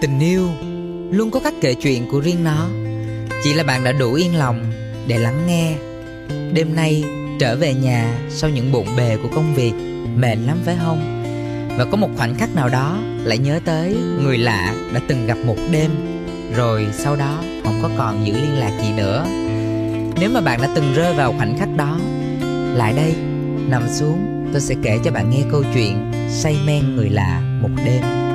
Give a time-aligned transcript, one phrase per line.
[0.00, 0.48] Tình yêu
[1.10, 2.68] luôn có các kể chuyện của riêng nó.
[3.44, 4.64] Chỉ là bạn đã đủ yên lòng
[5.06, 5.74] để lắng nghe.
[6.52, 7.04] Đêm nay
[7.40, 9.72] trở về nhà sau những bộn bề của công việc
[10.16, 11.24] Mệt lắm phải không?
[11.78, 15.38] Và có một khoảnh khắc nào đó lại nhớ tới người lạ đã từng gặp
[15.46, 15.90] một đêm
[16.56, 19.26] Rồi sau đó không có còn giữ liên lạc gì nữa.
[20.20, 21.98] Nếu mà bạn đã từng rơi vào khoảnh khắc đó
[22.74, 23.14] Lại đây,
[23.68, 27.70] nằm xuống tôi sẽ kể cho bạn nghe câu chuyện Say men người lạ một
[27.84, 28.27] đêm.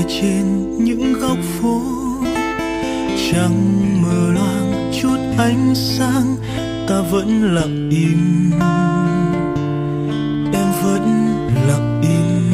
[0.00, 1.82] Về trên những góc phố.
[3.30, 6.36] Trăng mờ loang, chút ánh sáng,
[6.88, 8.50] ta vẫn lặng im.
[10.52, 11.26] Em vẫn
[11.68, 12.50] lặng im.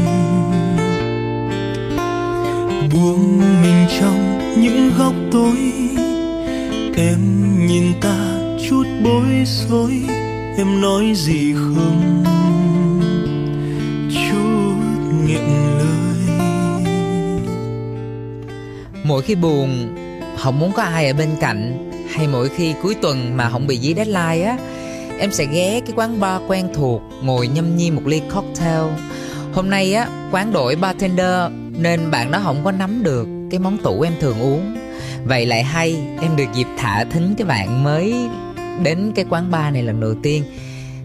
[2.93, 5.73] Buông mình trong những góc tối.
[6.97, 7.21] Em
[7.67, 8.39] nhìn ta,
[8.69, 10.03] chút bối rối,
[10.59, 12.25] em nói gì không?
[19.07, 19.97] Mỗi khi buồn,
[20.39, 23.79] Không muốn có ai ở bên cạnh, Hay mỗi khi cuối tuần mà không bị
[23.79, 24.57] dí deadline á,
[25.19, 28.85] Em sẽ ghé cái quán bar quen thuộc Ngồi nhâm nhi một ly cocktail.
[29.53, 33.79] Hôm nay á, Quán đổi bartender Nên bạn đó không có nắm được Cái món
[33.79, 34.77] tủ em thường uống.
[35.25, 38.15] Vậy lại hay, Em được dịp thả thính cái bạn mới
[38.83, 40.45] Đến cái quán bar này lần đầu tiên.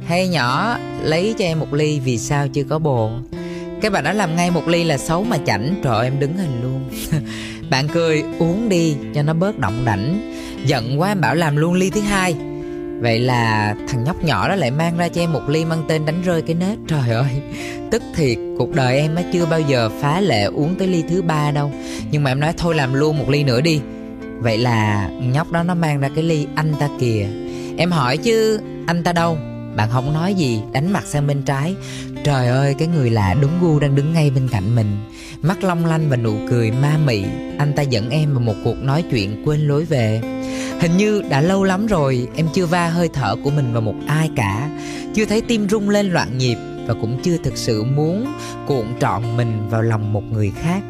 [0.05, 3.11] Hay nhỏ, Lấy cho em một ly vì sao chưa có bồ
[3.81, 5.75] cái bạn đó làm ngay một ly là xấu mà chảnh.
[5.83, 6.89] Trời ơi, em đứng hình luôn.
[7.69, 10.31] Bạn cười uống đi cho nó bớt động đảnh.
[10.65, 12.35] Giận quá em bảo làm luôn ly thứ hai.
[12.99, 16.05] Vậy là thằng nhóc nhỏ đó lại mang ra cho em một ly mang tên
[16.05, 16.77] đánh rơi cái nết.
[16.87, 17.31] Trời ơi
[17.91, 21.21] Tức thiệt cuộc đời em á chưa bao giờ phá lệ uống tới ly thứ
[21.21, 21.71] ba đâu.
[22.11, 23.81] Nhưng mà em nói thôi làm luôn một ly nữa đi.
[24.39, 27.25] Vậy là nhóc đó nó mang ra cái ly anh ta kìa.
[27.77, 29.37] Em hỏi chứ anh ta đâu?
[29.75, 31.75] Bạn không nói gì, đánh mặt sang bên trái.
[32.23, 34.97] Trời ơi, cái người lạ đúng gu đang đứng ngay bên cạnh mình.
[35.41, 37.23] Mắt long lanh và nụ cười ma mị.
[37.57, 40.21] Anh ta dẫn em vào một cuộc nói chuyện quên lối về.
[40.79, 43.95] Hình như đã lâu lắm rồi, Em chưa va hơi thở của mình vào một
[44.07, 44.69] ai cả.
[45.13, 46.57] Chưa thấy tim rung lên loạn nhịp
[46.87, 48.33] Và cũng chưa thực sự muốn
[48.67, 50.81] cuộn trọn mình vào lòng một người khác.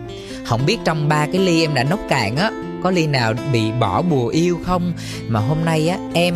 [0.45, 2.51] Không biết trong ba cái ly em đã nốc cạn á,
[2.83, 4.93] Có ly nào bị bỏ bùa yêu không?
[5.27, 6.35] Mà hôm nay á, em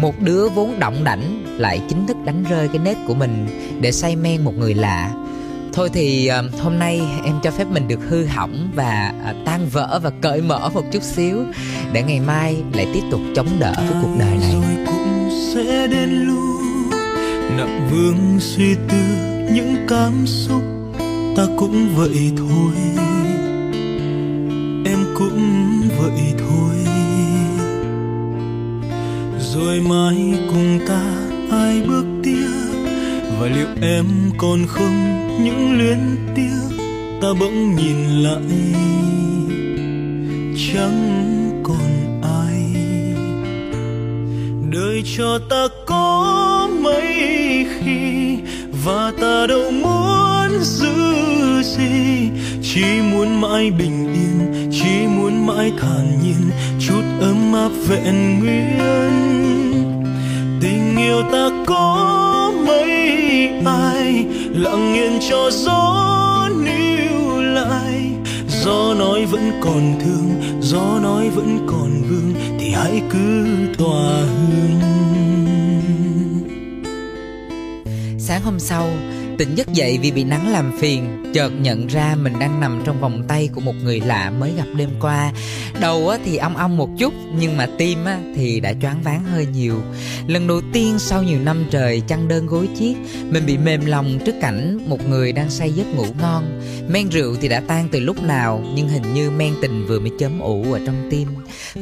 [0.00, 3.46] một đứa vốn động đảnh lại chính thức đánh rơi cái nết của mình
[3.80, 5.10] để say men một người lạ.
[5.72, 9.68] Thôi thì ờ, hôm nay em cho phép mình được hư hỏng và ờ, tan
[9.68, 11.44] vỡ và cởi mở một chút xíu
[11.92, 14.52] để ngày mai lại tiếp tục chống đỡ với cuộc đời này.
[14.52, 16.60] Rồi cũng sẽ đến lúc
[17.56, 18.98] nặng vương suy tư
[19.52, 20.62] những cảm xúc
[21.36, 22.72] ta cũng vậy thôi.
[24.84, 25.40] Em cũng
[25.98, 26.47] vậy thôi.
[29.58, 30.16] Rồi mai
[30.48, 31.02] cùng ta,
[31.50, 32.48] ai bước tiếp?
[33.38, 34.04] Và liệu em
[34.38, 34.94] còn không
[35.44, 35.98] những luyến
[36.34, 36.76] tiếc?
[37.22, 38.42] Ta bỗng nhìn lại,
[40.72, 42.62] chẳng còn ai.
[44.70, 48.36] Đời cho ta có mấy khi,
[48.84, 50.94] và ta đâu muốn giữ
[51.62, 52.28] gì?
[52.62, 56.50] Chỉ muốn mãi bình yên, chỉ muốn mãi thản nhiên,
[56.86, 59.47] chút ấm áp vẹn nguyên
[61.08, 62.90] nhiều ta có mấy
[63.64, 68.10] ai lặng yên cho gió níu lại.
[68.48, 73.46] Gió nói vẫn còn thương, gió nói vẫn còn vương, thì hãy cứ
[73.78, 74.80] tỏa hương.
[78.18, 78.86] Sáng hôm sau
[79.38, 83.00] tỉnh giấc dậy vì bị nắng làm phiền, chợt nhận ra mình đang nằm trong
[83.00, 85.32] vòng tay của một người lạ mới gặp đêm qua.
[85.80, 87.98] Đầu thì ong ong một chút, nhưng mà tim
[88.36, 89.82] thì đã choáng váng hơi nhiều.
[90.26, 92.96] Lần đầu tiên sau nhiều năm trời chăn đơn gối chiếc,
[93.30, 96.60] mình bị mềm lòng trước cảnh một người đang say giấc ngủ ngon.
[96.88, 100.10] Men rượu thì đã tan từ lúc nào, nhưng hình như men tình vừa mới
[100.18, 101.28] chấm ủ ở trong tim.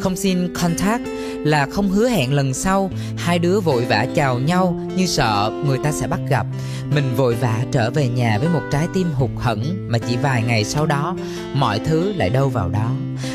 [0.00, 1.02] Không xin contact
[1.44, 5.78] là không hứa hẹn lần sau, hai đứa vội vã chào nhau như sợ người
[5.84, 6.46] ta sẽ bắt gặp.
[6.94, 10.42] Mình vội vã trở về nhà với một trái tim hụt hẫng mà chỉ vài
[10.42, 11.16] ngày sau đó,
[11.54, 12.90] mọi thứ lại đâu vào đó.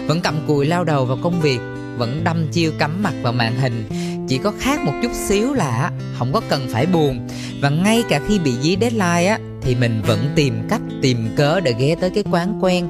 [0.07, 1.59] Vẫn cầm cùi lao đầu vào công việc,
[1.97, 3.89] vẫn đâm chiêu cắm mặt vào màn hình.
[4.27, 7.27] Chỉ có khác một chút xíu là không có cần phải buồn.
[7.61, 11.59] Và ngay cả khi bị dí deadline á, thì mình vẫn tìm cách, tìm cớ
[11.59, 12.87] để ghé tới cái quán quen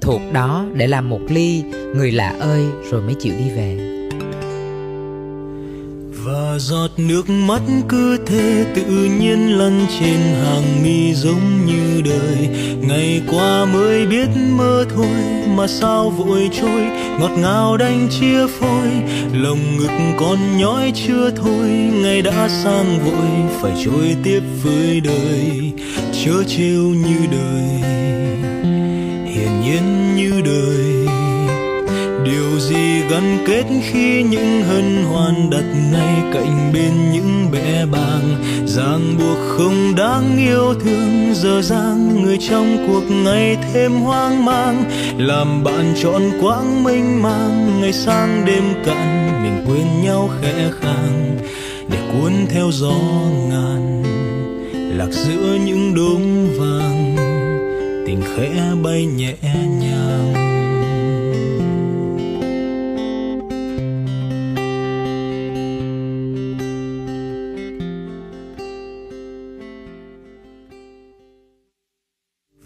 [0.00, 1.62] thuộc đó để làm một ly.
[1.96, 3.93] Người lạ ơi, rồi mới chịu đi về
[6.24, 8.84] và giọt nước mắt cứ thế tự
[9.20, 12.48] nhiên lăn trên hàng mi giống như đời.
[12.80, 15.06] Ngày qua mới biết mơ thôi,
[15.56, 16.82] mà sao vội trôi,
[17.20, 18.88] ngọt ngào đành chia phôi.
[19.32, 21.68] Lòng ngực còn nhói chưa thôi,
[22.02, 25.72] ngày đã sang vội, phải trôi tiếp với đời.
[26.24, 27.90] Chớ trêu như đời.
[29.34, 30.03] Hiển nhiên
[33.14, 38.44] gắn kết khi những hân hoan đặt ngay cạnh bên những bẽ bàng.
[38.66, 44.84] Ràng buộc không đáng yêu thương giờ giang người trong cuộc ngày thêm hoang mang.
[45.18, 51.38] Làm bạn trọn quãng mênh mang, ngày sang đêm cạn mình quên nhau khẽ khàng.
[51.88, 52.98] Để cuốn theo gió
[53.50, 54.02] ngàn,
[54.98, 56.20] lạc giữa những đốm
[56.58, 57.16] vàng.
[58.06, 58.50] Tình khẽ
[58.82, 59.34] bay nhẹ
[59.80, 60.43] nhàng.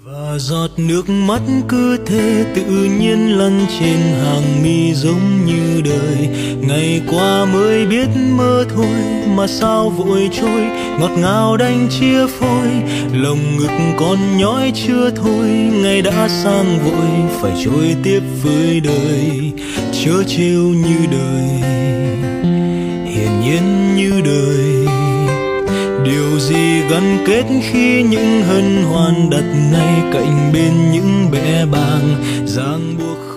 [0.05, 6.29] Và giọt nước mắt cứ thế tự nhiên lăn trên hàng mi giống như đời.
[6.69, 8.97] Ngày qua mới biết mơ thôi,
[9.37, 10.62] mà sao vội trôi,
[11.00, 12.69] ngọt ngào đành chia phôi.
[13.12, 15.47] Lòng ngực còn nhói chưa thôi,
[15.83, 19.53] ngày đã sang vội, phải trôi tiếp với đời.
[20.05, 21.79] Chớ trêu như đời
[23.06, 24.38] hiển nhiên như đời
[26.38, 32.14] điều gì gắn kết khi những hân hoan đặt ngay cạnh bên những bẽ bàng
[32.46, 33.27] ràng buộc